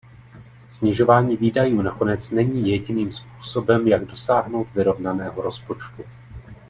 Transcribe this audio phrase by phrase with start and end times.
[0.69, 6.03] Snižování výdajů nakonec není jediným způsobem, jak dosáhnout vyrovnaného rozpočtu.